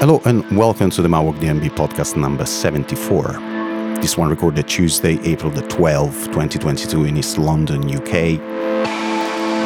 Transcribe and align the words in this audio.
Hello 0.00 0.18
and 0.24 0.56
welcome 0.56 0.88
to 0.88 1.02
the 1.02 1.08
Mawok 1.08 1.38
DNB 1.40 1.68
podcast 1.72 2.16
number 2.16 2.46
74. 2.46 3.32
This 4.00 4.16
one 4.16 4.30
recorded 4.30 4.66
Tuesday, 4.66 5.20
April 5.24 5.50
the 5.50 5.60
12th, 5.60 6.24
2022 6.32 7.04
in 7.04 7.18
East 7.18 7.36
London, 7.36 7.82
UK. 7.84 8.40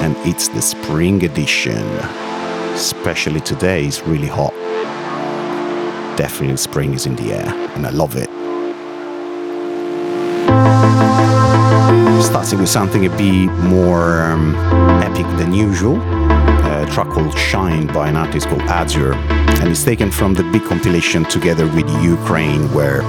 And 0.02 0.16
it's 0.26 0.48
the 0.48 0.60
spring 0.60 1.24
edition. 1.24 1.86
Especially 2.74 3.38
today, 3.42 3.84
it's 3.84 4.02
really 4.08 4.26
hot. 4.26 4.52
Definitely 6.18 6.56
spring 6.56 6.94
is 6.94 7.06
in 7.06 7.14
the 7.14 7.32
air 7.32 7.46
and 7.76 7.86
I 7.86 7.90
love 7.90 8.16
it. 8.16 8.28
Starting 12.24 12.58
with 12.58 12.68
something 12.68 13.06
a 13.06 13.10
bit 13.10 13.52
more 13.68 14.22
um, 14.22 14.56
epic 15.00 15.26
than 15.38 15.54
usual. 15.54 16.13
A 16.84 16.86
track 16.86 17.08
called 17.08 17.36
Shine 17.38 17.86
by 17.86 18.10
an 18.10 18.16
artist 18.16 18.46
called 18.46 18.60
Azure. 18.62 19.14
And 19.14 19.70
it's 19.70 19.84
taken 19.84 20.10
from 20.10 20.34
the 20.34 20.42
big 20.52 20.64
compilation 20.64 21.24
together 21.24 21.66
with 21.66 21.88
Ukraine, 22.02 22.70
where 22.74 23.02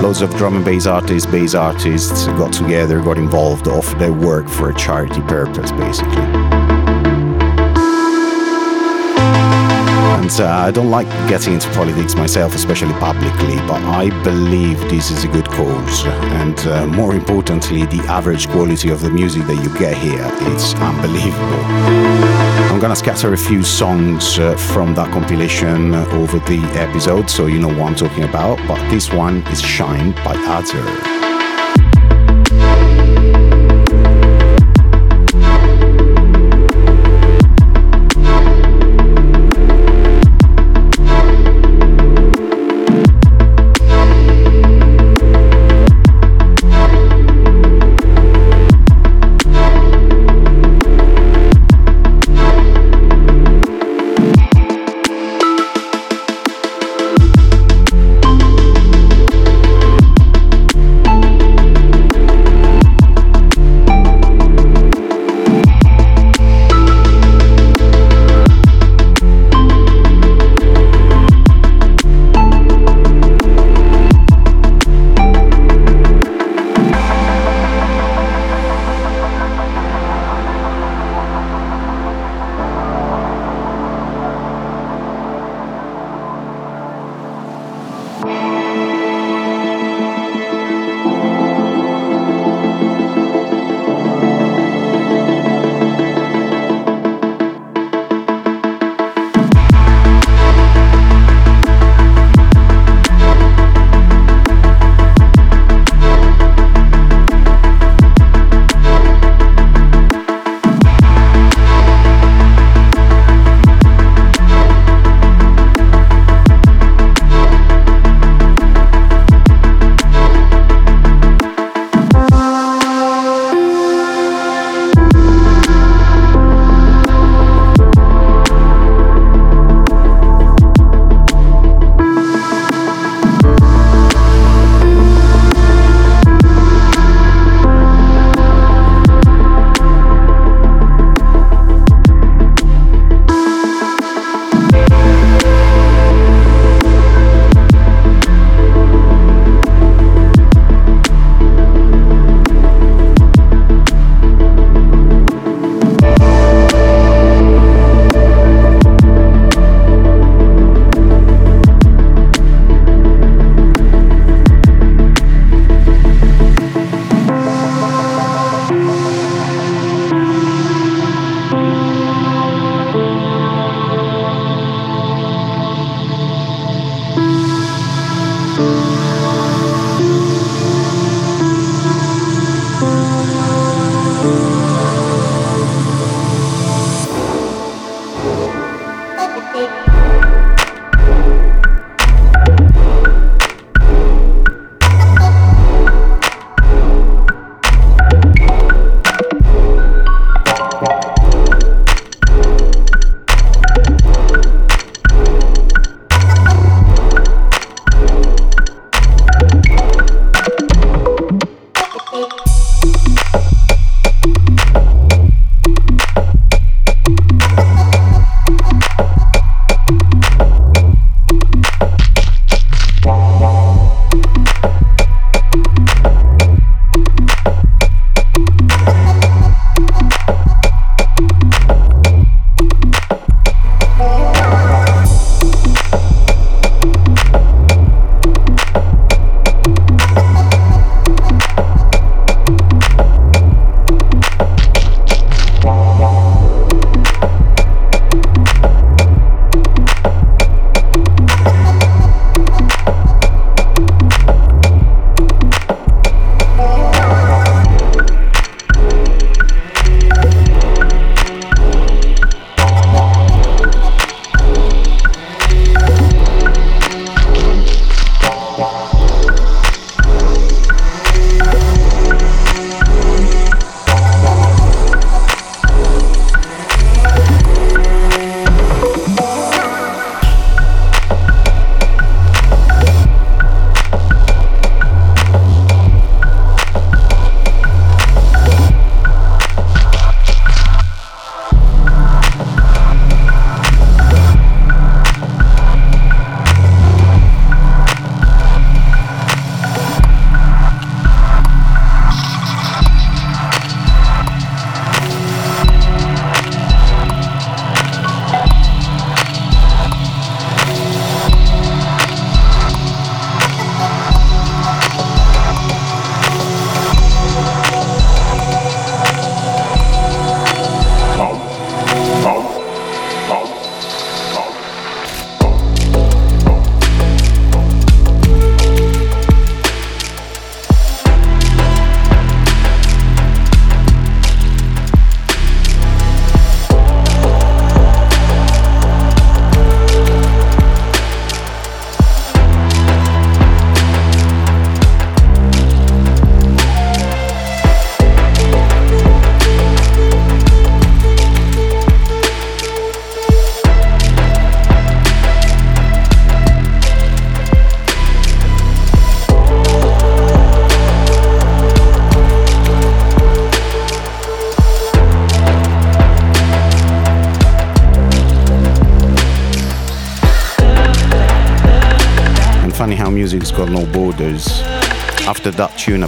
loads 0.00 0.22
of 0.22 0.30
drum 0.36 0.54
and 0.54 0.64
bass 0.64 0.86
artists, 0.86 1.28
bass 1.28 1.56
artists 1.56 2.26
got 2.26 2.52
together, 2.52 3.02
got 3.02 3.18
involved, 3.18 3.66
offered 3.66 3.98
their 3.98 4.12
work 4.12 4.48
for 4.48 4.70
a 4.70 4.74
charity 4.74 5.20
purpose, 5.22 5.72
basically. 5.72 6.43
And 10.24 10.40
uh, 10.40 10.46
I 10.46 10.70
don't 10.70 10.88
like 10.88 11.06
getting 11.28 11.52
into 11.52 11.68
politics 11.72 12.14
myself, 12.14 12.54
especially 12.54 12.94
publicly, 12.94 13.56
but 13.68 13.82
I 13.82 14.08
believe 14.24 14.80
this 14.88 15.10
is 15.10 15.24
a 15.24 15.28
good 15.28 15.46
cause. 15.50 16.06
And 16.40 16.58
uh, 16.60 16.86
more 16.86 17.14
importantly, 17.14 17.84
the 17.84 18.00
average 18.08 18.48
quality 18.48 18.88
of 18.88 19.02
the 19.02 19.10
music 19.10 19.46
that 19.46 19.62
you 19.62 19.78
get 19.78 19.98
here 19.98 20.24
is 20.54 20.72
unbelievable. 20.76 21.64
I'm 22.72 22.80
gonna 22.80 22.96
scatter 22.96 23.34
a 23.34 23.36
few 23.36 23.62
songs 23.62 24.38
uh, 24.38 24.56
from 24.56 24.94
that 24.94 25.12
compilation 25.12 25.94
over 25.94 26.38
the 26.38 26.62
episode 26.72 27.28
so 27.28 27.44
you 27.44 27.58
know 27.58 27.68
what 27.68 27.90
I'm 27.90 27.94
talking 27.94 28.24
about, 28.24 28.56
but 28.66 28.80
this 28.88 29.12
one 29.12 29.46
is 29.48 29.60
Shine 29.60 30.12
by 30.24 30.36
Azure. 30.36 31.23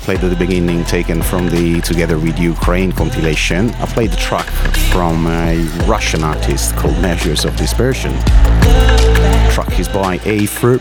Played 0.06 0.22
at 0.22 0.30
the 0.30 0.36
beginning, 0.36 0.84
taken 0.84 1.20
from 1.20 1.48
the 1.48 1.80
Together 1.80 2.16
with 2.16 2.38
Ukraine 2.38 2.92
compilation, 2.92 3.70
I 3.70 3.86
played 3.86 4.12
the 4.12 4.16
track 4.16 4.46
from 4.92 5.26
a 5.26 5.56
Russian 5.88 6.22
artist 6.22 6.76
called 6.76 6.94
Measures 7.02 7.44
of 7.44 7.56
Dispersion. 7.56 8.12
The 8.12 9.50
track 9.52 9.80
is 9.80 9.88
by 9.88 10.18
Aether 10.24 10.78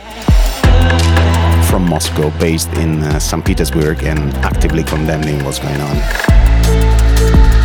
from 1.72 1.90
Moscow, 1.90 2.30
based 2.40 2.72
in 2.74 3.02
uh, 3.02 3.18
St. 3.18 3.44
Petersburg, 3.44 4.04
and 4.04 4.32
actively 4.46 4.84
condemning 4.84 5.44
what's 5.44 5.58
going 5.58 5.82
on. 5.82 7.65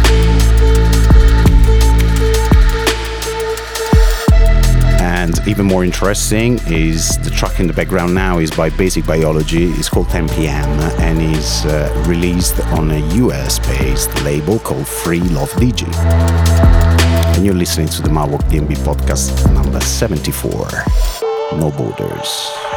Even 5.50 5.67
more 5.67 5.82
interesting 5.82 6.61
is 6.69 7.19
the 7.25 7.31
track 7.31 7.58
in 7.58 7.67
the 7.67 7.73
background 7.73 8.14
now 8.14 8.38
is 8.38 8.52
by 8.52 8.70
Basic 8.70 9.05
Biology. 9.05 9.64
It's 9.64 9.88
called 9.88 10.08
10 10.08 10.29
PM 10.29 10.69
and 11.00 11.20
is 11.20 11.67
uh, 11.67 12.05
released 12.06 12.61
on 12.67 12.93
a 12.93 12.99
US 13.17 13.58
based 13.58 14.14
label 14.23 14.61
called 14.61 14.87
Free 14.87 15.19
Love 15.19 15.50
DJ. 15.55 15.93
And 17.35 17.44
you're 17.44 17.56
listening 17.56 17.88
to 17.88 18.02
the 18.02 18.11
Marwalk 18.11 18.43
DNB 18.49 18.76
podcast 18.85 19.52
number 19.52 19.81
74 19.81 20.69
No 21.58 21.73
Borders. 21.73 22.69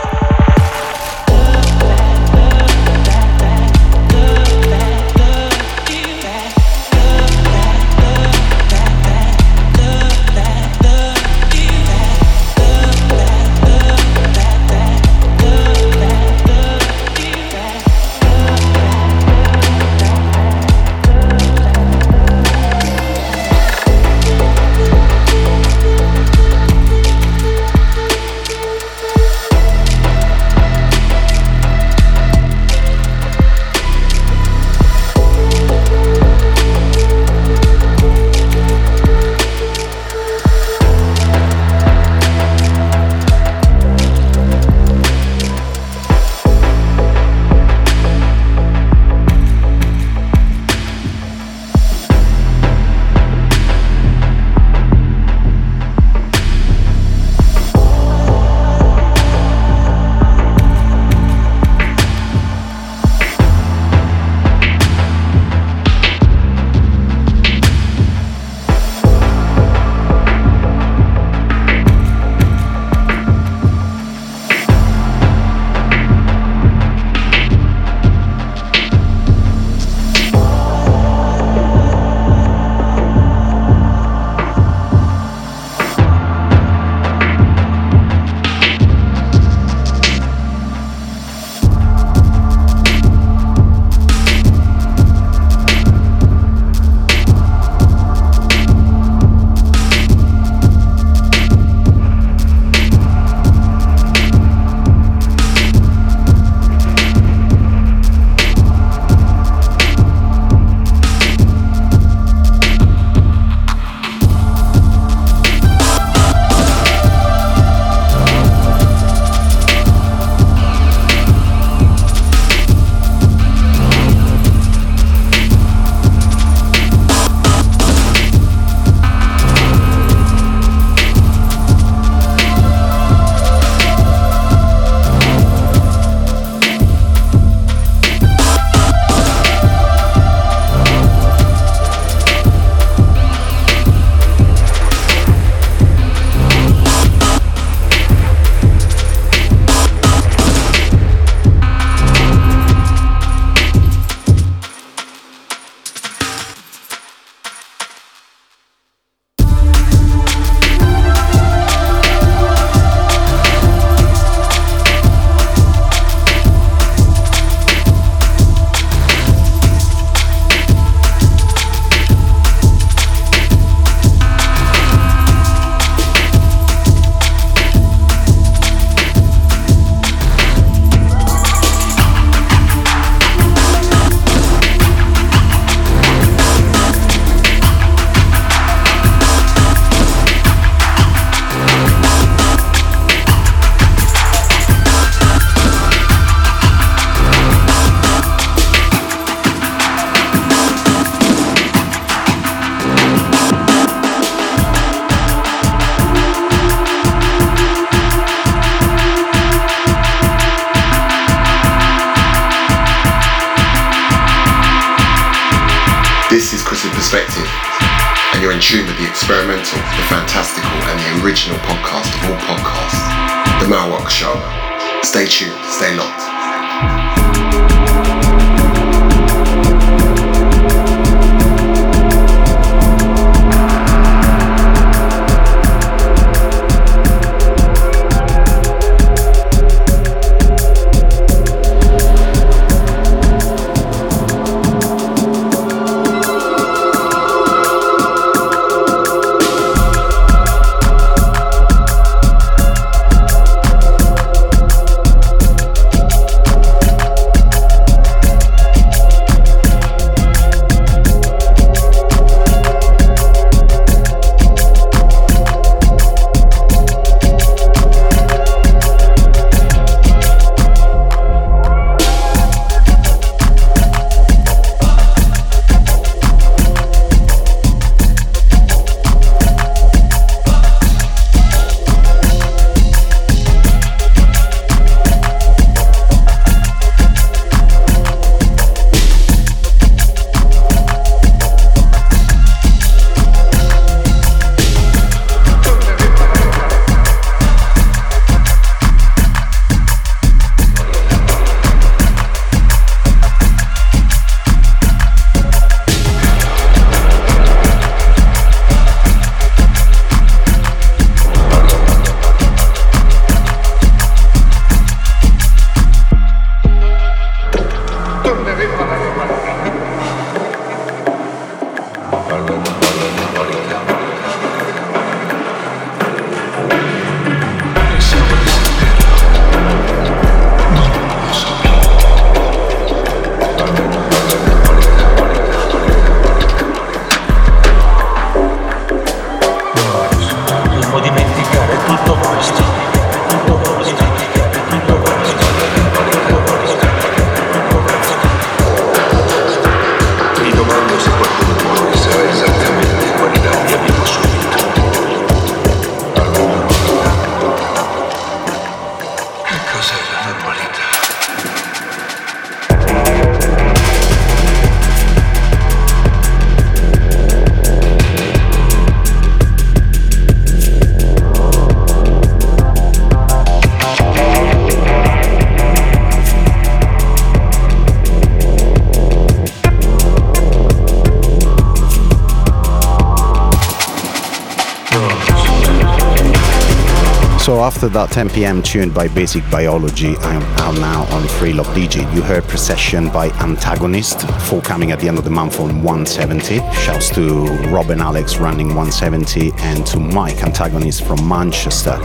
After 387.83 387.99
that 387.99 388.11
10 388.11 388.29
pm 388.29 388.63
tune 388.63 388.89
by 388.89 389.09
Basic 389.09 389.43
Biology, 389.51 390.15
I'm 390.15 390.75
now 390.75 391.03
on 391.13 391.27
Free 391.27 391.51
Love 391.51 391.67
DJ. 391.75 391.99
You 392.15 392.21
heard 392.21 392.45
Procession 392.45 393.09
by 393.09 393.27
Antagonist, 393.41 394.21
forthcoming 394.43 394.93
at 394.93 395.01
the 395.01 395.09
end 395.09 395.17
of 395.17 395.25
the 395.25 395.29
month 395.29 395.59
on 395.59 395.83
170. 395.83 396.59
Shouts 396.71 397.09
to 397.15 397.43
Rob 397.73 397.89
and 397.89 397.99
Alex 397.99 398.37
running 398.37 398.67
170 398.67 399.51
and 399.57 399.85
to 399.87 399.99
Mike 399.99 400.43
Antagonist 400.43 401.03
from 401.03 401.27
Manchester, 401.27 401.97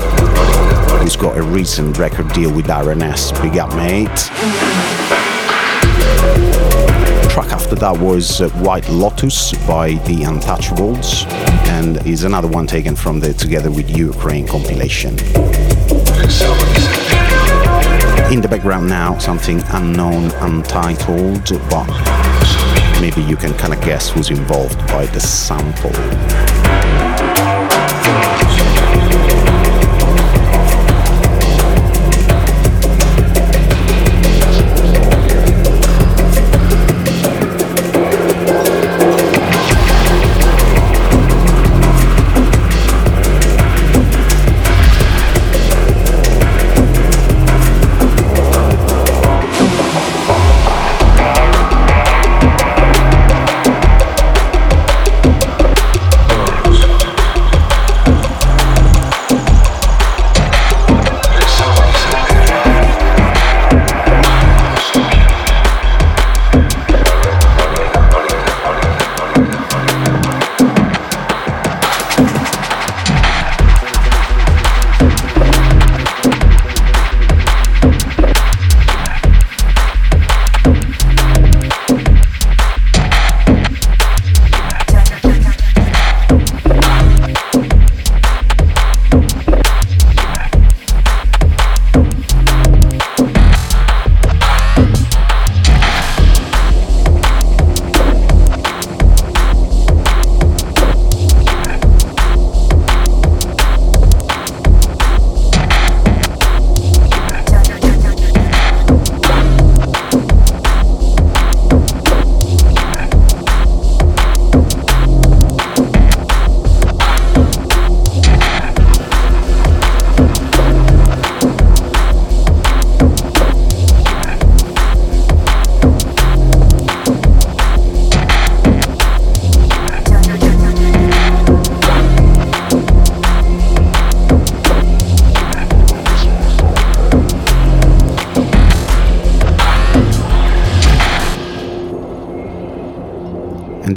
who's 0.98 1.14
got 1.14 1.38
a 1.38 1.42
recent 1.42 1.96
record 1.96 2.32
deal 2.32 2.52
with 2.52 2.66
RNS. 2.66 3.40
Big 3.40 3.56
up, 3.58 3.72
mate. 3.76 5.17
Track 7.38 7.52
after 7.52 7.76
that 7.76 7.96
was 7.96 8.40
uh, 8.40 8.48
White 8.66 8.88
Lotus 8.88 9.52
by 9.64 9.92
The 9.92 10.22
Untouchables 10.22 11.24
and 11.68 12.04
is 12.04 12.24
another 12.24 12.48
one 12.48 12.66
taken 12.66 12.96
from 12.96 13.20
the 13.20 13.32
Together 13.32 13.70
with 13.70 13.88
Ukraine 13.96 14.44
compilation. 14.44 15.10
In 18.32 18.40
the 18.40 18.48
background 18.50 18.88
now, 18.88 19.18
something 19.18 19.62
unknown, 19.68 20.32
untitled, 20.42 21.48
but 21.70 21.86
maybe 23.00 23.22
you 23.22 23.36
can 23.36 23.54
kind 23.54 23.72
of 23.72 23.80
guess 23.82 24.10
who's 24.10 24.30
involved 24.30 24.78
by 24.88 25.06
the 25.06 25.20
sample. 25.20 25.92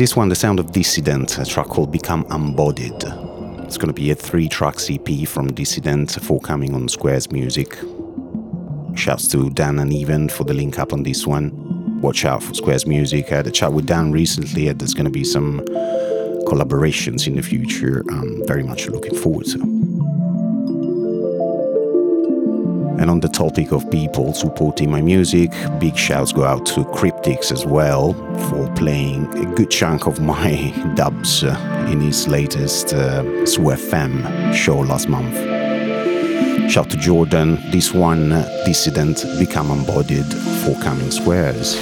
This 0.02 0.16
one, 0.16 0.30
The 0.30 0.36
Sound 0.36 0.60
of 0.60 0.72
Dissident, 0.72 1.38
a 1.38 1.46
track 1.46 1.68
called 1.68 1.92
Become 1.92 2.26
Embodied. 2.32 3.04
It's 3.66 3.78
going 3.78 3.88
to 3.88 3.94
be 3.94 4.10
a 4.10 4.16
three 4.16 4.50
track 4.50 4.78
EP 4.90 5.28
from 5.28 5.54
Dissident 5.54 6.20
forthcoming 6.24 6.74
on 6.74 6.90
Squares 6.90 7.32
Music. 7.32 7.78
Shouts 8.96 9.28
to 9.28 9.52
Dan 9.52 9.78
and 9.78 9.94
Even 9.94 10.28
for 10.28 10.44
the 10.44 10.56
link 10.56 10.80
up 10.80 10.92
on 10.92 11.04
this 11.04 11.28
one. 11.28 11.52
Watch 12.02 12.26
out 12.26 12.42
for 12.42 12.56
Squares 12.56 12.88
Music. 12.88 13.32
I 13.32 13.36
had 13.36 13.48
a 13.48 13.52
chat 13.52 13.74
with 13.74 13.86
Dan 13.86 14.12
recently, 14.12 14.70
and 14.70 14.80
there's 14.80 14.96
going 14.96 15.06
to 15.06 15.12
be 15.12 15.24
some 15.24 15.60
collaborations 16.48 17.28
in 17.28 17.36
the 17.36 17.44
future. 17.44 18.04
I'm 18.10 18.44
very 18.48 18.64
much 18.64 18.88
looking 18.88 19.16
forward 19.16 19.46
to. 19.50 19.81
And 23.02 23.10
on 23.10 23.20
the 23.20 23.30
topic 23.30 23.72
of 23.72 23.90
people 23.90 24.32
supporting 24.36 24.92
my 24.92 25.02
music, 25.02 25.50
big 25.80 25.98
shouts 25.98 26.32
go 26.32 26.44
out 26.44 26.68
to 26.68 26.82
Cryptics 26.84 27.52
as 27.52 27.66
well 27.66 28.14
for 28.48 28.72
playing 28.76 29.26
a 29.40 29.56
good 29.56 29.72
chunk 29.72 30.06
of 30.06 30.20
my 30.22 30.72
dubs 30.96 31.44
uh, 31.44 31.88
in 31.92 32.00
his 32.00 32.28
latest 32.28 32.94
uh, 32.94 33.24
SWFM 33.24 34.54
show 34.54 34.78
last 34.78 35.10
month. 35.10 35.36
Shout 36.72 36.92
to 36.92 36.98
Jordan, 36.98 37.58
this 37.72 37.92
one, 37.92 38.32
uh, 38.32 38.48
Dissident, 38.68 39.26
Become 39.40 39.72
Embodied, 39.72 40.32
for 40.64 40.80
Coming 40.84 41.10
squares. 41.10 41.80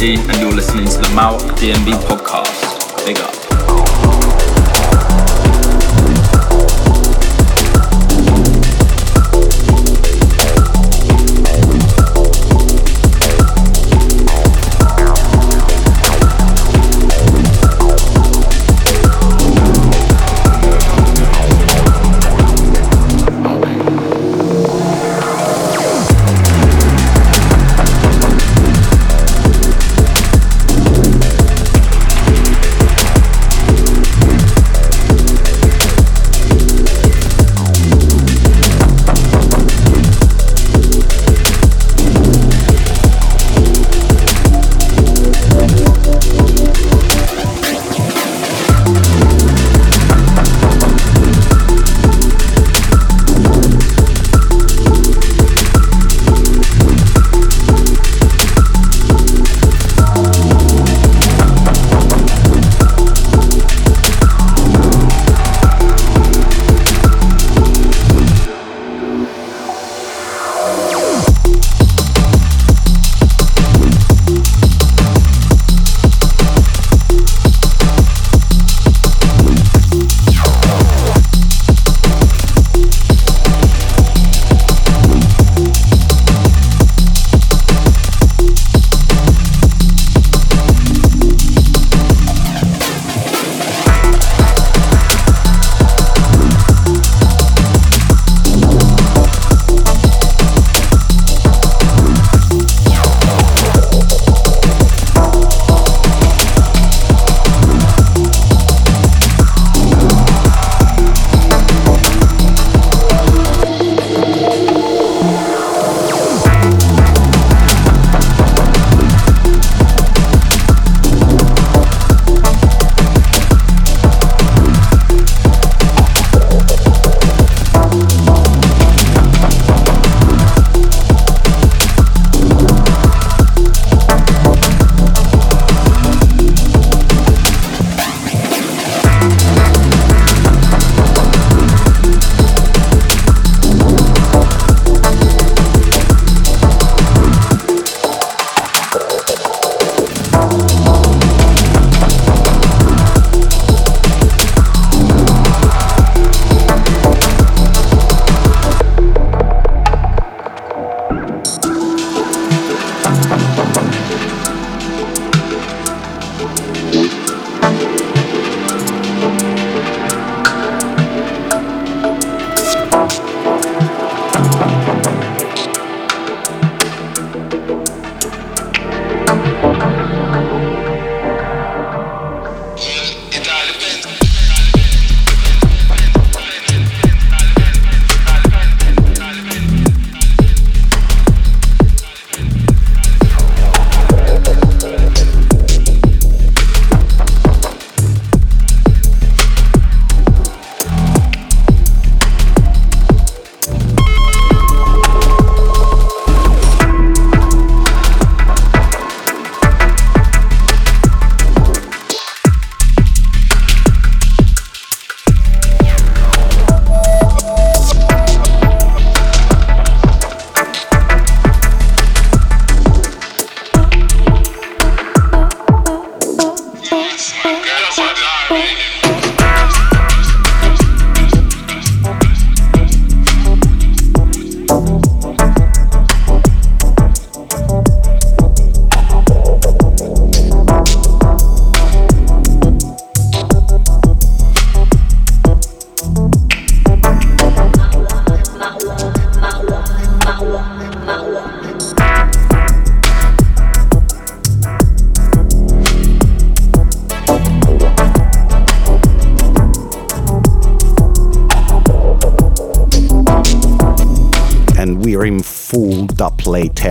170, 0.00 0.29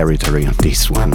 territory 0.10 0.48
on 0.48 0.56
this 0.63 0.89
one. 0.89 1.13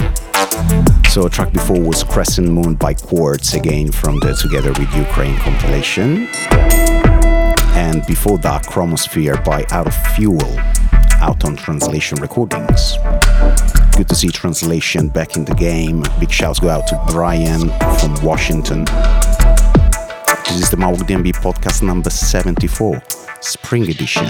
So, 1.09 1.25
a 1.25 1.29
track 1.29 1.51
before 1.51 1.81
was 1.81 2.01
Crescent 2.01 2.47
Moon 2.47 2.75
by 2.75 2.93
Quartz, 2.93 3.53
again 3.53 3.91
from 3.91 4.19
the 4.19 4.33
Together 4.41 4.69
with 4.69 4.95
Ukraine 4.95 5.37
compilation. 5.39 6.27
And 7.75 8.05
before 8.07 8.37
that, 8.37 8.63
Chromosphere 8.63 9.43
by 9.43 9.65
Out 9.71 9.87
of 9.87 9.95
Fuel, 10.15 10.57
out 11.19 11.43
on 11.43 11.57
Translation 11.57 12.21
Recordings. 12.21 12.95
Good 13.97 14.07
to 14.07 14.15
see 14.15 14.29
Translation 14.29 15.09
back 15.09 15.35
in 15.35 15.43
the 15.43 15.55
game. 15.55 16.05
Big 16.21 16.31
shouts 16.31 16.61
go 16.61 16.69
out 16.69 16.87
to 16.87 17.05
Brian 17.09 17.67
from 17.99 18.15
Washington. 18.23 18.85
This 20.45 20.61
is 20.61 20.69
the 20.69 20.77
Mauok 20.77 20.99
DNB 20.99 21.33
podcast 21.33 21.83
number 21.83 22.09
74, 22.09 23.03
Spring 23.41 23.89
Edition. 23.89 24.25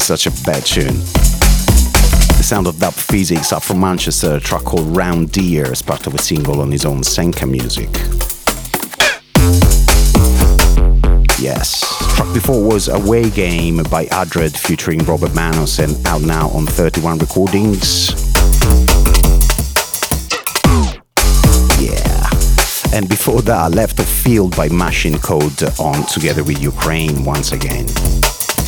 Such 0.00 0.26
a 0.26 0.30
bad 0.44 0.66
tune. 0.66 0.98
The 2.36 2.42
sound 2.42 2.66
of 2.66 2.80
Dub 2.80 2.94
Phizix 2.94 3.52
up 3.52 3.62
from 3.62 3.78
Manchester, 3.78 4.34
a 4.34 4.40
track 4.40 4.64
called 4.64 4.96
Round 4.96 5.30
Deer 5.30 5.70
as 5.70 5.82
part 5.82 6.08
of 6.08 6.14
a 6.14 6.18
single 6.18 6.60
on 6.60 6.72
his 6.72 6.84
own 6.84 7.04
Senka 7.04 7.48
music. 7.48 7.88
Yes. 11.38 11.84
Track 12.16 12.34
before 12.34 12.60
was 12.60 12.88
Away 12.88 13.30
Game 13.30 13.84
by 13.84 14.06
Adred 14.06 14.56
featuring 14.56 14.98
Robert 15.04 15.32
Manos 15.32 15.78
and 15.78 16.04
out 16.08 16.22
now 16.22 16.48
on 16.48 16.66
31 16.66 17.18
recordings. 17.18 18.10
Yeah. 21.78 22.28
And 22.92 23.08
before 23.08 23.42
that, 23.42 23.56
I 23.56 23.68
Left 23.68 24.00
of 24.00 24.06
Field 24.06 24.56
by 24.56 24.68
Machine 24.70 25.20
Code 25.20 25.62
on 25.78 26.04
Together 26.06 26.42
with 26.42 26.60
Ukraine 26.60 27.24
once 27.24 27.52
again. 27.52 27.86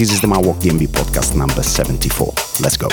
This 0.02 0.10
is 0.14 0.20
the 0.20 0.26
Mawok 0.26 0.58
DnB 0.58 0.88
podcast 0.88 1.36
number 1.36 1.62
74. 1.62 2.34
Let's 2.58 2.76
go. 2.76 2.88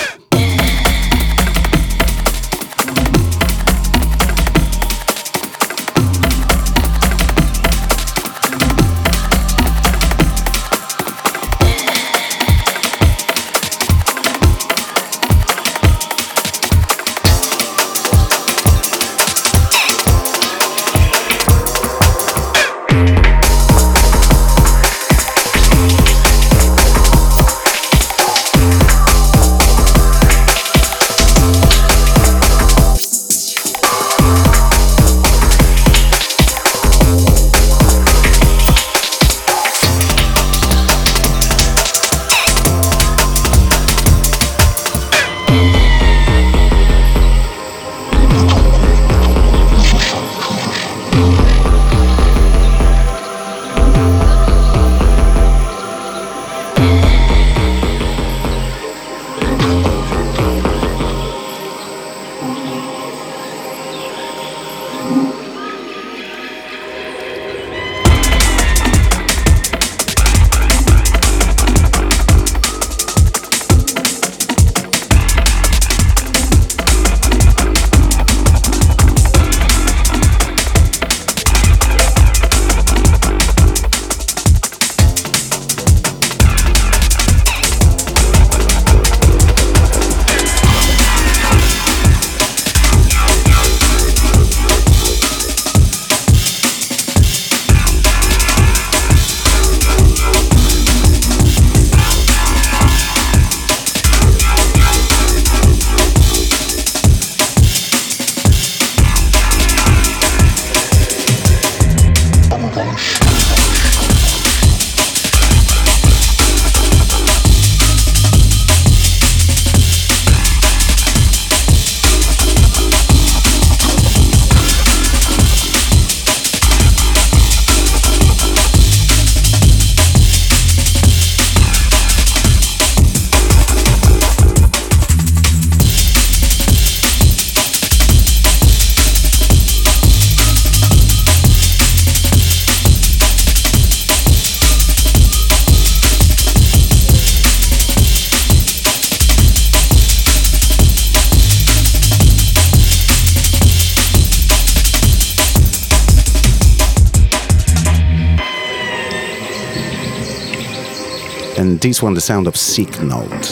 This 161.90 162.04
one, 162.04 162.14
the 162.14 162.22
sound 162.22 162.46
of 162.46 162.56
Sick 162.56 163.02
Note. 163.02 163.46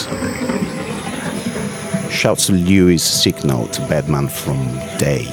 Shouts 2.08 2.46
to 2.46 2.52
Lewis 2.52 3.02
Sick 3.02 3.42
Note, 3.42 3.80
Badman 3.88 4.28
from 4.28 4.64
Day. 4.96 5.26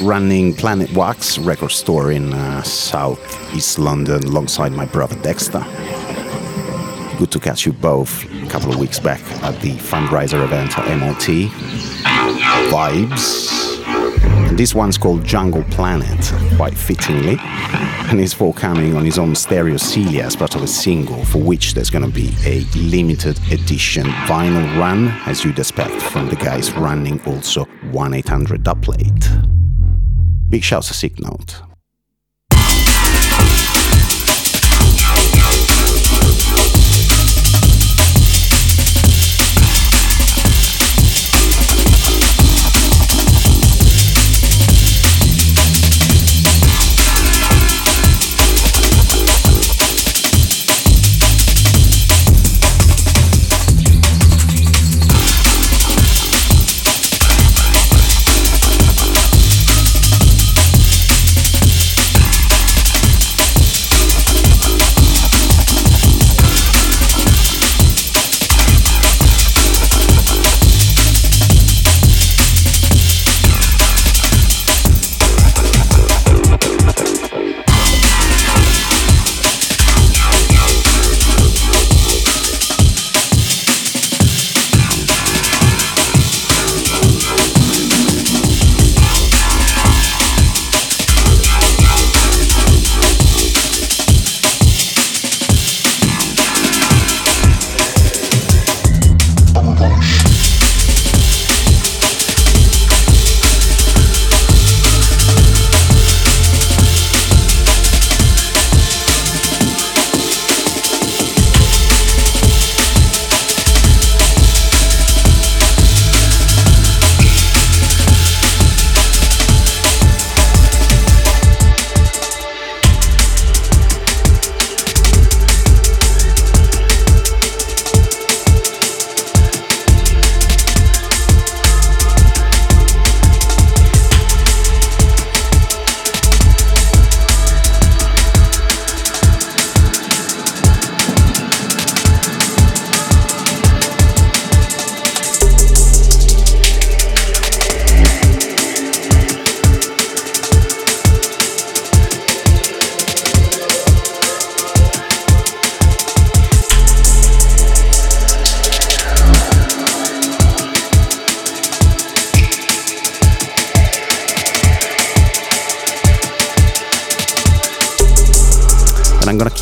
Running 0.00 0.54
Planet 0.54 0.92
Wax 0.92 1.38
record 1.38 1.72
store 1.72 2.12
in 2.12 2.32
uh, 2.32 2.62
South 2.62 3.18
East 3.52 3.80
London 3.80 4.22
alongside 4.22 4.70
my 4.70 4.86
brother 4.86 5.16
Dexter. 5.22 5.64
Good 7.18 7.32
to 7.32 7.40
catch 7.40 7.66
you 7.66 7.72
both 7.72 8.24
a 8.44 8.46
couple 8.46 8.72
of 8.72 8.78
weeks 8.78 9.00
back 9.00 9.22
at 9.42 9.60
the 9.60 9.72
fundraiser 9.72 10.44
event 10.44 10.78
at 10.78 10.86
MOT. 11.00 11.50
Vibes. 12.70 13.82
And 14.48 14.56
this 14.56 14.72
one's 14.72 14.98
called 14.98 15.24
Jungle 15.24 15.64
Planet, 15.64 16.32
quite 16.56 16.78
fittingly. 16.78 17.38
And 18.08 18.20
it's 18.20 18.32
forthcoming 18.32 18.96
on 18.96 19.04
his 19.04 19.18
own 19.18 19.34
stereo 19.34 19.76
Celia 19.76 20.24
as 20.24 20.36
part 20.36 20.54
of 20.54 20.62
a 20.62 20.66
single 20.66 21.24
for 21.24 21.38
which 21.38 21.74
there's 21.74 21.90
going 21.90 22.04
to 22.04 22.10
be 22.10 22.34
a 22.44 22.60
limited 22.76 23.36
edition 23.50 24.06
vinyl 24.26 24.78
run, 24.78 25.08
as 25.26 25.44
you'd 25.44 25.58
expect 25.58 26.00
from 26.00 26.28
the 26.28 26.36
guys 26.36 26.72
running 26.72 27.20
also 27.26 27.64
1 27.90 28.14
800 28.14 28.62
Dubplate. 28.62 29.46
Big 30.48 30.62
shouts 30.62 30.88
to 30.88 30.94
Sick 30.94 31.18
Note. 31.20 31.62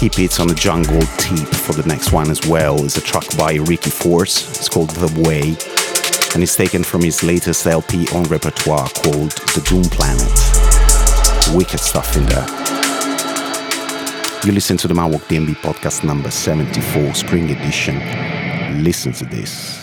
Keep 0.04 0.18
it 0.18 0.38
on 0.38 0.48
the 0.48 0.54
jungle 0.54 1.00
tip 1.16 1.48
for 1.48 1.72
the 1.72 1.82
next 1.88 2.12
one 2.12 2.30
as 2.30 2.46
well. 2.46 2.84
It's 2.84 2.98
a 2.98 3.00
track 3.00 3.24
by 3.38 3.54
Ricky 3.54 3.88
Force. 3.88 4.46
It's 4.50 4.68
called 4.68 4.90
The 4.90 5.22
Way. 5.22 5.56
And 6.34 6.42
it's 6.42 6.56
taken 6.56 6.84
from 6.84 7.00
his 7.00 7.22
latest 7.22 7.66
LP 7.66 8.06
on 8.12 8.24
repertoire 8.24 8.86
called 8.90 9.32
The 9.54 9.62
Doom 9.64 9.84
Planet. 9.84 10.28
Wicked 11.56 11.80
stuff 11.80 12.18
in 12.18 12.26
there. 12.26 12.46
You 14.44 14.52
listen 14.52 14.76
to 14.76 14.88
the 14.88 14.92
Mawok 14.92 15.22
DNB 15.22 15.54
podcast 15.62 16.04
number 16.04 16.30
74, 16.30 17.14
spring 17.14 17.50
edition. 17.50 18.84
Listen 18.84 19.12
to 19.12 19.24
this. 19.24 19.73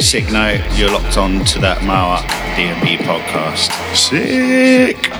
Sick 0.00 0.30
Note. 0.32 0.60
You're 0.74 0.90
locked 0.90 1.18
on 1.18 1.44
to 1.44 1.58
that 1.58 1.78
Mawok 1.78 2.26
DNB 2.56 2.98
podcast. 2.98 3.70
Sick! 3.94 5.11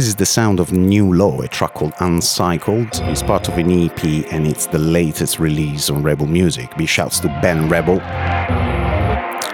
This 0.00 0.08
is 0.08 0.16
the 0.16 0.24
sound 0.24 0.60
of 0.60 0.72
New 0.72 1.12
Law, 1.12 1.42
a 1.42 1.48
track 1.48 1.74
called 1.74 1.92
Uncycled. 1.96 3.06
It's 3.10 3.22
part 3.22 3.48
of 3.48 3.58
an 3.58 3.70
EP 3.70 4.02
and 4.32 4.46
it's 4.46 4.64
the 4.64 4.78
latest 4.78 5.38
release 5.38 5.90
on 5.90 6.02
Rebel 6.02 6.24
Music. 6.24 6.74
Big 6.78 6.88
shouts 6.88 7.20
to 7.20 7.28
Ben 7.42 7.68
Rebel. 7.68 8.00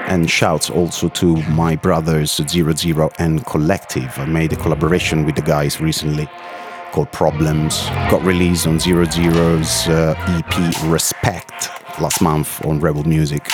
And 0.07 0.31
shouts 0.31 0.71
also 0.71 1.09
to 1.09 1.35
my 1.51 1.75
brothers 1.75 2.41
Zero 2.49 2.77
Zero 2.77 3.11
and 3.19 3.45
Collective. 3.45 4.17
I 4.21 4.27
made 4.27 4.53
a 4.53 4.57
collaboration 4.57 5.27
with 5.27 5.35
the 5.35 5.43
guys 5.43 5.81
recently 5.81 6.29
called 6.93 7.11
Problems. 7.11 7.85
Got 8.09 8.23
released 8.23 8.69
on 8.69 8.79
Zero 8.79 9.05
Zero's 9.07 9.89
uh, 9.89 10.15
EP 10.29 10.85
Respect 10.85 11.71
last 12.01 12.23
month 12.23 12.65
on 12.65 12.79
Rebel 12.79 13.03
Music. 13.03 13.49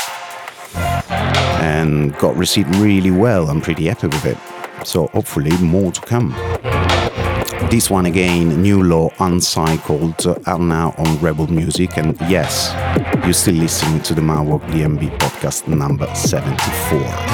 And 0.75 2.15
got 2.19 2.37
received 2.37 2.77
really 2.77 3.11
well. 3.11 3.49
I'm 3.49 3.63
pretty 3.63 3.87
happy 3.87 4.09
with 4.09 4.27
it. 4.27 4.37
So 4.85 5.07
hopefully 5.07 5.57
more 5.59 5.91
to 5.91 6.01
come. 6.03 6.35
This 7.73 7.89
one 7.89 8.05
again, 8.05 8.61
New 8.61 8.83
Law 8.83 9.09
Uncycled, 9.19 10.47
are 10.47 10.59
now 10.59 10.95
on 10.99 11.19
Rebel 11.21 11.47
Music. 11.47 11.97
And 11.97 12.21
yes, 12.29 12.71
you're 13.25 13.33
still 13.33 13.55
listening 13.55 14.03
to 14.03 14.13
the 14.13 14.21
Mawok 14.21 14.61
DNB 14.65 15.09
podcast 15.19 15.67
number 15.67 16.15
74. 16.15 17.32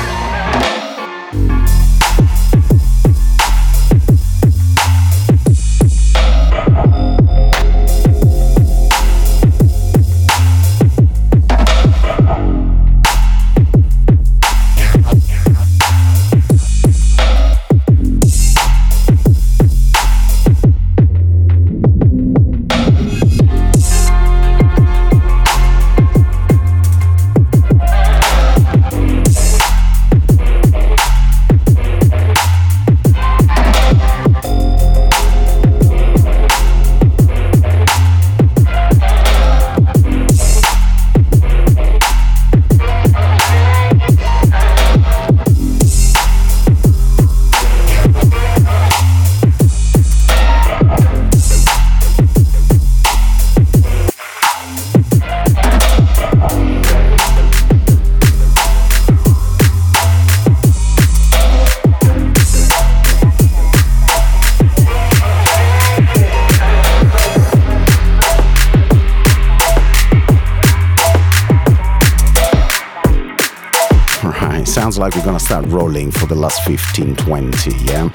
Like 75.09 75.17
we're 75.17 75.25
gonna 75.25 75.41
start 75.41 75.65
rolling 75.69 76.11
for 76.11 76.27
the 76.27 76.35
last 76.35 76.63
15 76.65 77.17
20, 77.17 77.71
yeah? 77.85 78.11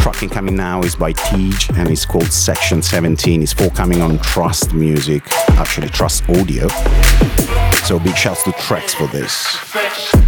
Tracking 0.00 0.28
coming 0.28 0.56
now 0.56 0.82
is 0.82 0.96
by 0.96 1.12
Tej 1.12 1.52
and 1.76 1.88
it's 1.88 2.04
called 2.04 2.26
Section 2.32 2.82
17. 2.82 3.42
It's 3.42 3.52
forthcoming 3.52 4.02
on 4.02 4.18
Trust 4.18 4.74
Music, 4.74 5.22
actually, 5.50 5.88
Trust 5.88 6.28
Audio. 6.28 6.66
So 7.84 8.00
big 8.00 8.16
shouts 8.16 8.42
to 8.42 8.52
Tracks 8.52 8.92
for 8.92 9.06
this. 9.06 10.21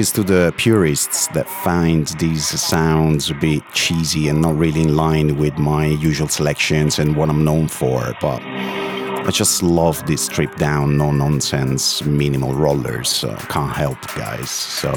Apologies 0.00 0.12
to 0.12 0.22
the 0.22 0.54
purists 0.56 1.26
that 1.28 1.46
find 1.46 2.06
these 2.18 2.46
sounds 2.46 3.30
a 3.30 3.34
bit 3.34 3.62
cheesy 3.74 4.28
and 4.28 4.40
not 4.40 4.56
really 4.56 4.80
in 4.80 4.96
line 4.96 5.36
with 5.36 5.58
my 5.58 5.86
usual 5.86 6.28
selections 6.28 6.98
and 6.98 7.16
what 7.16 7.28
I'm 7.28 7.44
known 7.44 7.68
for, 7.68 8.14
but 8.18 8.40
I 8.42 9.30
just 9.30 9.62
love 9.62 10.06
this 10.06 10.24
stripped 10.24 10.58
down, 10.58 10.96
no 10.96 11.10
nonsense, 11.12 12.02
minimal 12.02 12.54
rollers. 12.54 13.10
So 13.10 13.34
can't 13.50 13.76
help, 13.76 13.98
guys. 14.16 14.50
So 14.50 14.90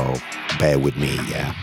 bear 0.57 0.79
with 0.79 0.95
me, 0.95 1.15
yeah. 1.29 1.53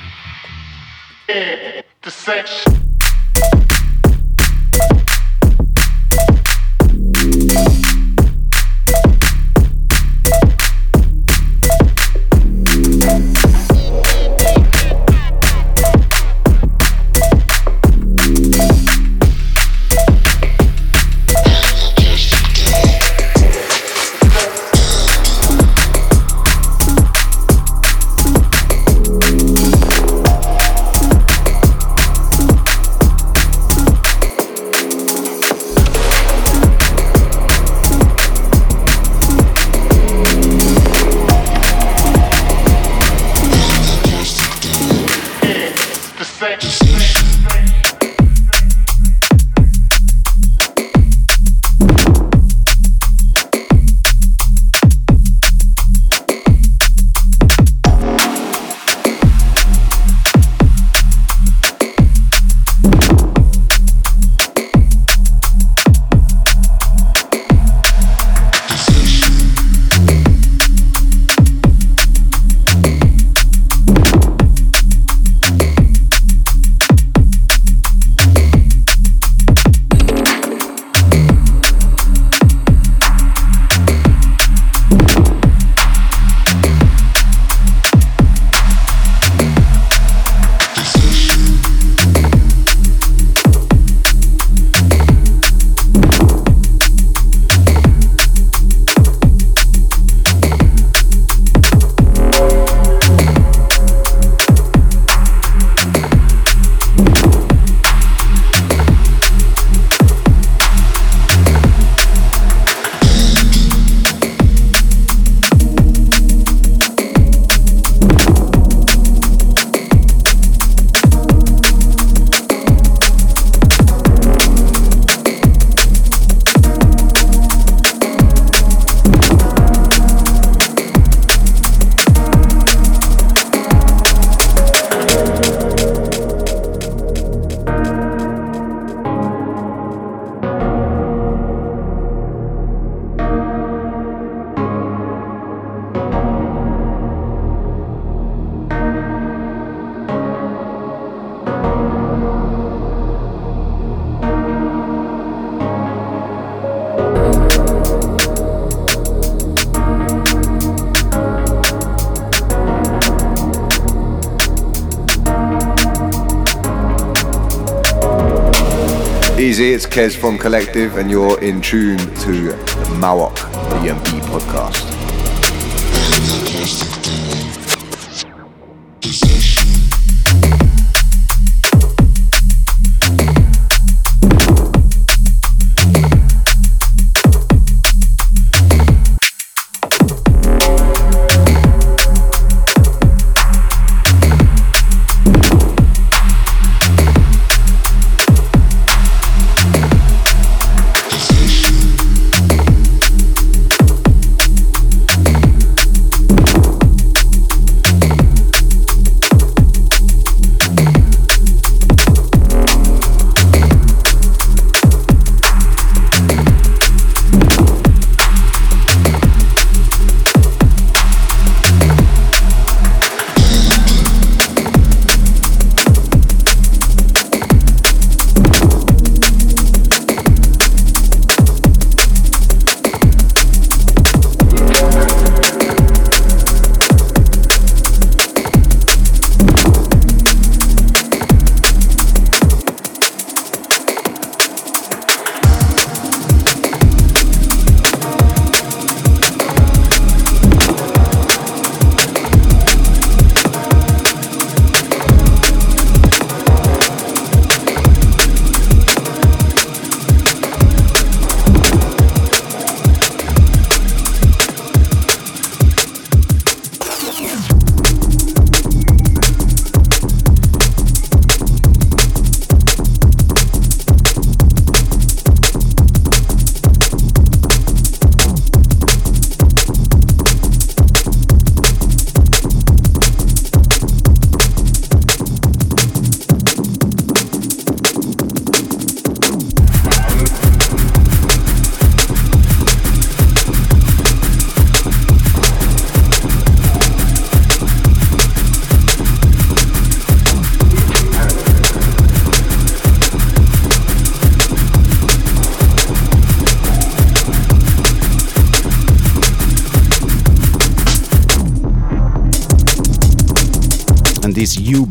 Kez 169.90 170.16
from 170.16 170.38
Collective, 170.38 170.98
and 170.98 171.10
you're 171.10 171.40
in 171.42 171.60
tune 171.60 171.98
to 171.98 172.32
the 172.32 172.54
Mawok 173.00 173.34
DNB 173.82 174.20
podcast. 174.30 174.89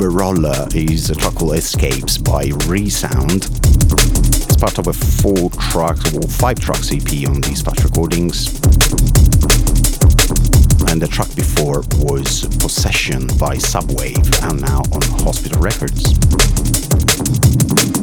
Uber 0.00 0.18
roller 0.18 0.66
is 0.74 1.10
a 1.10 1.14
track 1.14 1.34
called 1.34 1.56
Escapes 1.56 2.16
by 2.16 2.50
Resound. 2.66 3.44
It's 3.44 4.56
part 4.56 4.78
of 4.78 4.86
a 4.86 4.92
four 4.92 5.50
tracks 5.50 6.14
or 6.14 6.22
five 6.22 6.58
tracks 6.58 6.90
EP 6.92 7.28
on 7.28 7.40
these 7.42 7.62
fast 7.62 7.84
recordings. 7.84 8.48
And 10.90 11.02
the 11.02 11.08
track 11.10 11.34
before 11.36 11.82
was 11.98 12.46
Possession 12.58 13.26
by 13.38 13.56
Subwave 13.56 14.50
and 14.50 14.60
now 14.60 14.80
on 14.92 15.02
Hospital 15.24 15.60
Records. 15.60 17.99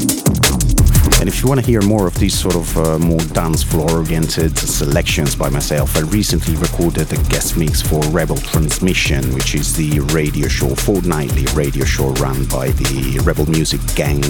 And 1.20 1.28
if 1.28 1.42
you 1.42 1.48
want 1.48 1.60
to 1.60 1.66
hear 1.66 1.82
more 1.82 2.06
of 2.06 2.14
these 2.20 2.38
sort 2.38 2.56
of 2.56 2.78
uh, 2.78 3.00
more 3.00 3.20
dance 3.34 3.64
floor 3.64 3.90
oriented 3.92 4.56
selections 4.56 5.36
by 5.36 5.50
myself, 5.50 5.98
I 5.98 6.02
recently 6.02 6.56
recorded 6.58 7.12
a 7.12 7.18
guest 7.30 7.58
mix 7.58 7.82
for 7.82 8.00
Rebel 8.10 8.38
Transmission, 8.38 9.34
which 9.34 9.56
is 9.56 9.76
the 9.76 10.00
radio 10.14 10.48
show, 10.48 10.76
fortnightly 10.76 11.46
radio 11.56 11.86
show 11.86 12.10
run 12.22 12.46
by 12.46 12.70
the 12.70 13.20
Rebel 13.24 13.48
Music 13.48 13.82
Gang 13.96 14.24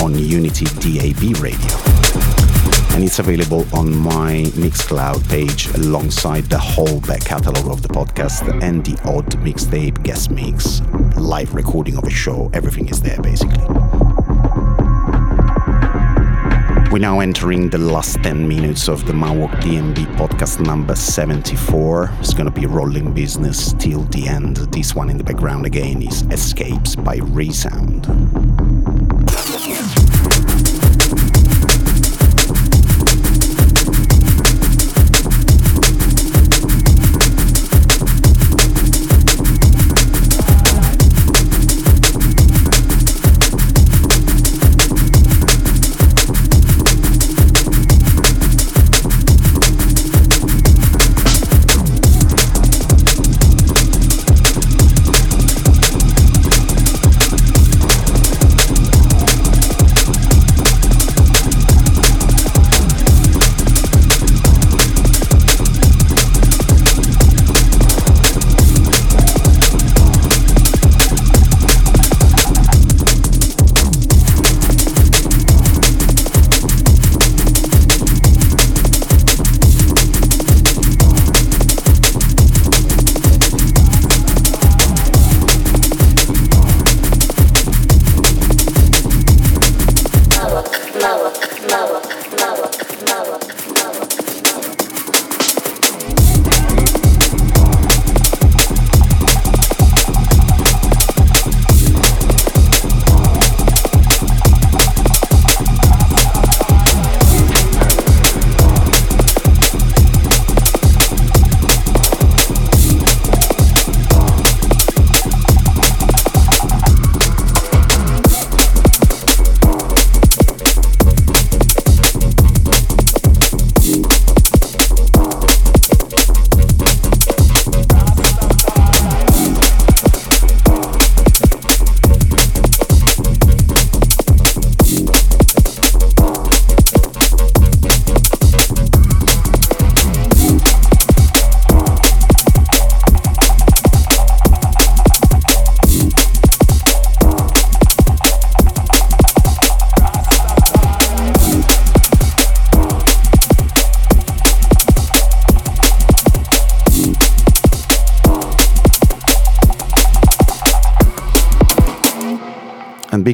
on 0.00 0.16
Unity 0.16 0.66
DAB 0.66 1.42
radio. 1.42 1.76
And 2.94 3.02
it's 3.02 3.18
available 3.18 3.66
on 3.74 3.92
my 3.92 4.44
Mixcloud 4.54 5.28
page 5.28 5.66
alongside 5.74 6.44
the 6.44 6.58
whole 6.58 7.00
back 7.00 7.24
catalogue 7.24 7.68
of 7.68 7.82
the 7.82 7.88
podcast 7.88 8.62
and 8.62 8.84
the 8.86 8.96
odd 9.08 9.26
mixtape, 9.38 10.00
guest 10.04 10.30
mix, 10.30 10.82
live 11.16 11.52
recording 11.52 11.96
of 11.96 12.04
a 12.04 12.10
show. 12.10 12.48
Everything 12.54 12.88
is 12.88 13.02
there 13.02 13.20
basically. 13.20 13.91
We're 16.92 16.98
now 16.98 17.20
entering 17.20 17.70
the 17.70 17.78
last 17.78 18.22
10 18.22 18.46
minutes 18.46 18.86
of 18.86 19.06
the 19.06 19.14
Mawok 19.14 19.50
DNB 19.62 20.04
podcast 20.16 20.60
number 20.60 20.94
74. 20.94 22.10
It's 22.20 22.34
going 22.34 22.44
to 22.44 22.60
be 22.60 22.66
rolling 22.66 23.14
business 23.14 23.72
till 23.78 24.02
the 24.02 24.28
end. 24.28 24.58
This 24.58 24.94
one 24.94 25.08
in 25.08 25.16
the 25.16 25.24
background 25.24 25.64
again 25.64 26.02
is 26.02 26.20
Escapes 26.24 26.94
by 26.94 27.16
Resound. 27.16 28.06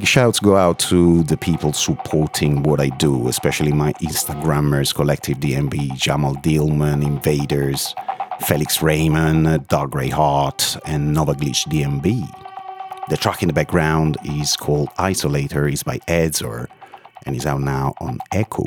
Shouts 0.09 0.41
go 0.41 0.57
out 0.57 0.79
to 0.79 1.23
the 1.25 1.37
people 1.37 1.75
supporting 1.75 2.63
what 2.63 2.81
I 2.81 2.89
do, 2.89 3.29
especially 3.29 3.73
my 3.73 3.93
Instagrammers, 4.01 4.95
Collective 4.95 5.37
DNB, 5.37 5.95
Jamal 5.97 6.35
Dillman, 6.37 7.05
Invaders, 7.05 7.95
Felix 8.41 8.83
Raymond, 8.83 9.69
Dark 9.69 9.91
Grey 9.91 10.09
Heart, 10.09 10.79
and 10.87 11.13
Nova 11.13 11.35
Glitch 11.35 11.69
DNB. 11.69 12.27
The 13.11 13.19
track 13.19 13.43
in 13.43 13.49
the 13.49 13.53
background 13.53 14.17
is 14.25 14.57
called 14.57 14.89
Isolator, 14.99 15.71
is 15.71 15.83
by 15.83 15.99
Edzor, 16.09 16.69
and 17.27 17.37
is 17.37 17.45
out 17.45 17.61
now 17.61 17.93
on 18.01 18.19
Echo. 18.33 18.65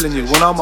Telling 0.00 0.12
you, 0.12 0.26
when 0.26 0.42
I'm 0.42 0.58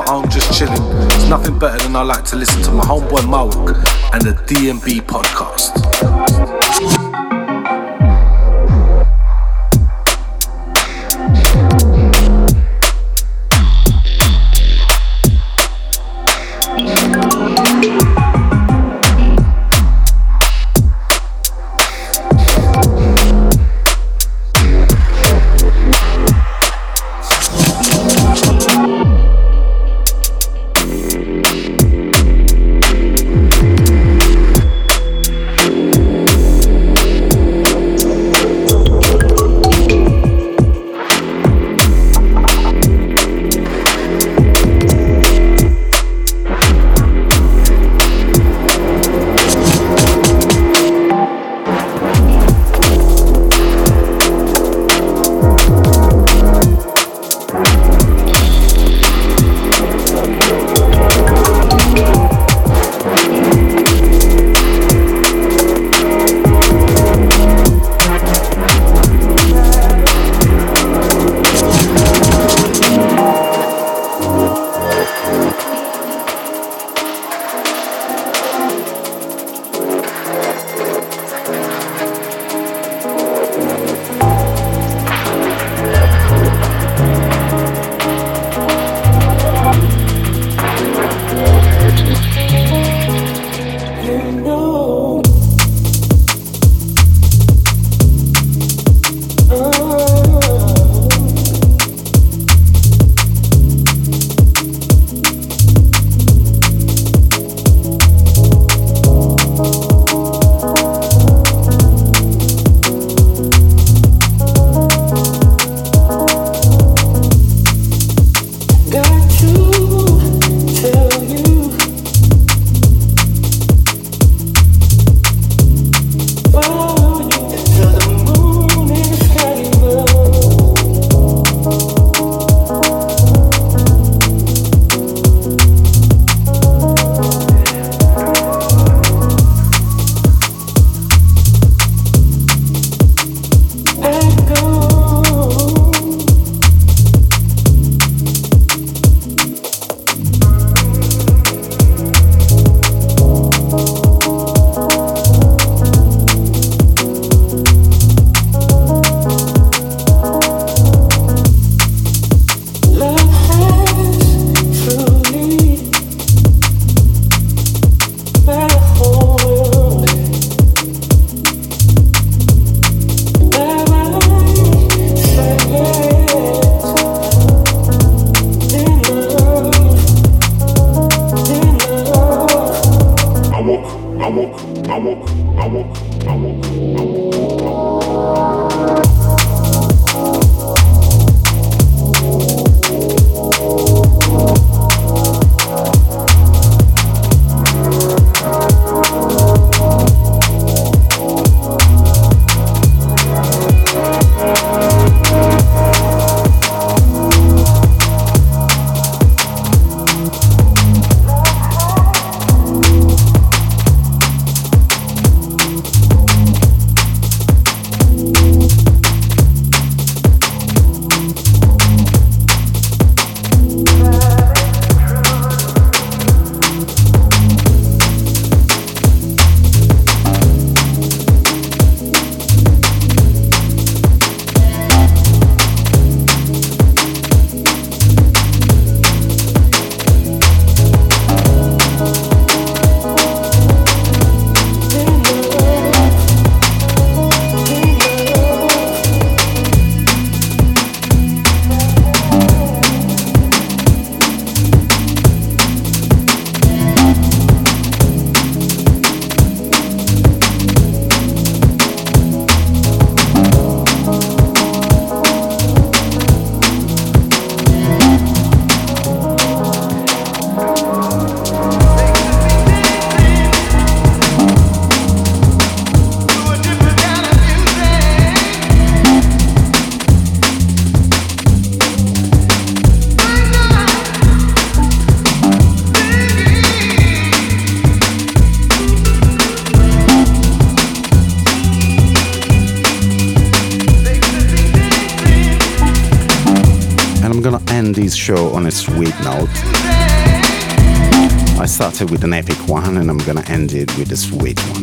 I 301.63 301.67
started 301.67 302.11
with 302.11 302.25
an 302.25 302.33
epic 302.33 302.57
one 302.67 302.97
and 302.97 303.09
I'm 303.09 303.19
gonna 303.19 303.45
end 303.47 303.73
it 303.73 303.97
with 303.97 304.11
a 304.11 304.17
sweet 304.17 304.59
one. 304.73 304.83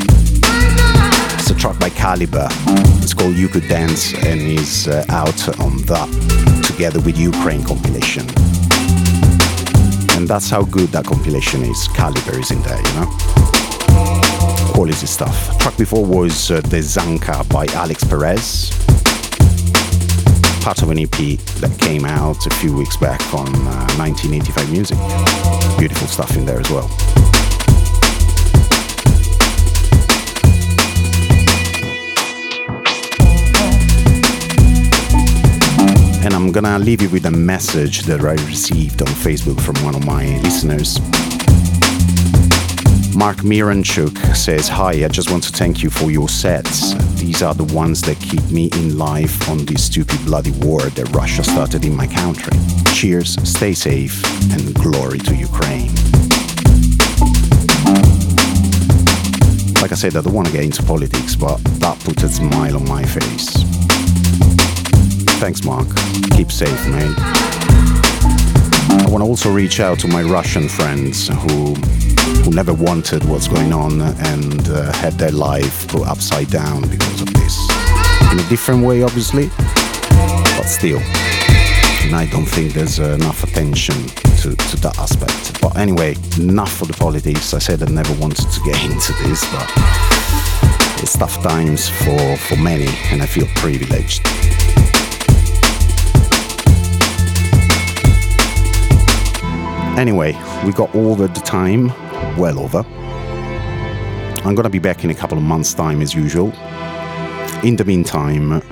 It's 1.38 1.50
a 1.50 1.54
track 1.54 1.78
by 1.78 1.90
Calibre. 1.90 2.48
It's 3.04 3.14
called 3.14 3.36
You 3.36 3.50
Could 3.50 3.68
Dance 3.68 4.14
and 4.14 4.40
is 4.40 4.88
uh, 4.88 5.04
out 5.10 5.60
on 5.60 5.76
that 5.88 6.64
together 6.66 7.02
with 7.02 7.18
Ukraine 7.18 7.66
compilation. 7.66 8.26
And 10.16 10.26
that's 10.26 10.50
how 10.50 10.64
good 10.64 10.88
that 10.94 11.04
compilation 11.04 11.64
is. 11.64 11.90
Calibre 11.90 12.40
is 12.40 12.50
in 12.50 12.62
there, 12.62 12.78
you 12.78 12.94
know? 12.96 13.12
Quality 14.72 15.06
stuff. 15.06 15.60
Track 15.60 15.76
before 15.76 16.06
was 16.06 16.50
uh, 16.50 16.62
The 16.62 16.78
Zanka 16.78 17.44
by 17.50 17.66
Alix 17.74 18.06
Perez. 18.06 18.70
Part 20.64 20.82
of 20.82 20.92
an 20.92 21.00
EP 21.00 21.38
that 21.60 21.76
came 21.78 22.06
out 22.06 22.48
a 22.48 22.52
few 22.52 22.74
weeks 22.74 22.96
back 22.96 23.22
on 23.34 23.48
uh, 23.50 23.98
1985 23.98 24.72
Music. 24.72 25.39
Beautiful 25.80 26.08
stuff 26.10 26.36
in 26.36 26.46
there 26.46 26.60
as 26.60 26.70
well. 26.70 26.90
And 36.22 36.34
I'm 36.34 36.52
gonna 36.52 36.78
leave 36.80 37.02
you 37.02 37.10
with 37.10 37.26
a 37.28 37.32
message 37.32 38.02
that 38.02 38.20
I 38.20 38.34
received 38.46 39.02
on 39.02 39.08
Facebook 39.08 39.62
from 39.62 39.76
one 39.86 39.96
of 39.96 40.06
my 40.06 40.26
listeners. 40.40 41.00
Mark 43.16 43.38
Miranchuk 43.38 44.36
says, 44.36 44.68
Hi, 44.68 45.06
I 45.06 45.08
just 45.08 45.32
want 45.32 45.44
to 45.44 45.52
thank 45.54 45.82
you 45.82 45.90
for 45.90 46.12
your 46.12 46.28
sets. 46.28 46.94
These 47.20 47.44
are 47.44 47.54
the 47.54 47.66
ones 47.74 48.02
that 48.04 48.18
keep 48.20 48.44
me 48.50 48.70
in 48.74 48.98
life 48.98 49.50
on 49.50 49.66
this 49.66 49.86
stupid 49.86 50.24
bloody 50.26 50.52
war 50.52 50.82
that 50.82 51.14
Russia 51.14 51.44
started 51.44 51.84
in 51.84 51.94
my 51.96 52.08
country. 52.08 52.58
Cheers, 52.94 53.38
stay 53.48 53.74
safe, 53.74 54.24
and 54.54 54.74
glory 54.76 55.20
to 55.20 55.36
Ukraine. 55.36 55.92
Like 59.82 59.92
I 59.92 59.96
said, 59.96 60.16
I 60.16 60.22
don't 60.22 60.34
want 60.34 60.48
to 60.48 60.54
get 60.54 60.64
into 60.64 60.82
politics, 60.84 61.36
but 61.36 61.58
that 61.80 62.00
put 62.00 62.24
a 62.24 62.30
smile 62.30 62.78
on 62.78 62.88
my 62.88 63.04
face. 63.04 63.50
Thanks, 65.40 65.64
Mark. 65.64 65.88
Keep 66.32 66.52
safe, 66.52 66.88
mate. 66.88 67.16
I 68.92 69.08
want 69.10 69.24
to 69.24 69.28
also 69.28 69.52
reach 69.52 69.80
out 69.80 70.00
to 70.00 70.08
my 70.08 70.22
Russian 70.24 70.70
friends 70.70 71.28
who 71.28 71.76
who 72.44 72.52
never 72.52 72.74
wanted 72.74 73.24
what's 73.26 73.48
going 73.48 73.74
on 73.74 74.02
and 74.02 74.70
uh, 74.70 74.92
had 74.94 75.14
their 75.14 75.32
life 75.32 75.88
put 75.88 76.08
upside 76.08 76.50
down 76.50 76.82
because 76.90 77.22
of 77.22 77.34
this. 77.34 77.70
In 78.32 78.40
a 78.40 78.50
different 78.50 78.86
way, 78.86 79.04
obviously, 79.04 79.50
but 80.58 80.64
still. 80.64 81.00
And 82.04 82.16
I 82.16 82.28
don't 82.32 82.46
think 82.46 82.74
there's 82.74 83.00
enough 83.00 83.44
attention 83.44 83.96
to, 84.42 84.56
to 84.56 84.78
that 84.82 84.98
aspect. 84.98 85.62
But 85.62 85.78
anyway, 85.78 86.16
enough 86.38 86.72
for 86.72 86.86
the 86.86 86.94
politics. 86.94 87.54
I 87.54 87.60
said 87.60 87.84
I 87.84 87.92
never 87.92 88.14
wanted 88.16 88.50
to 88.50 88.60
get 88.62 88.82
into 88.90 89.14
this, 89.24 89.44
but 89.52 89.70
it's 91.02 91.18
tough 91.18 91.42
times 91.44 91.90
for, 91.90 92.38
for 92.38 92.56
many, 92.58 92.88
and 93.12 93.22
I 93.22 93.26
feel 93.26 93.48
privileged. 93.56 94.22
Anyway, 99.98 100.32
we 100.66 100.72
got 100.72 100.94
over 100.96 101.28
the 101.28 101.42
time, 101.42 101.92
well 102.40 102.58
over. 102.58 102.84
I'm 104.46 104.56
gonna 104.56 104.70
be 104.70 104.80
back 104.80 105.04
in 105.04 105.10
a 105.10 105.14
couple 105.14 105.38
of 105.38 105.44
months' 105.44 105.74
time 105.74 106.02
as 106.02 106.16
usual. 106.16 106.54
In 107.64 107.76
the 107.76 107.84
meantime, 107.86 108.64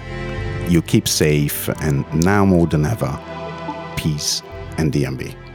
you 0.70 0.82
keep 0.82 1.08
safe 1.08 1.70
and 1.82 2.06
now 2.24 2.46
more 2.46 2.68
than 2.68 2.86
ever, 2.86 3.20
peace 3.98 4.42
and 4.78 4.92
DNB. 4.92 5.47